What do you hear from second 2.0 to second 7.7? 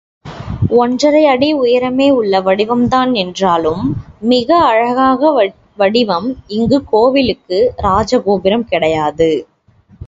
உள்ள வடிவம்தான் என்றாலும் மிக்க அழகான வடிவம் இங்கு கோயிலுக்கு